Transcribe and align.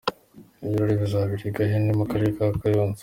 Ibirori 0.63 1.01
bizabera 1.01 1.43
i 1.49 1.51
Gahini 1.55 1.91
mu 1.99 2.05
Karere 2.09 2.31
ka 2.37 2.45
Kayonza. 2.61 2.99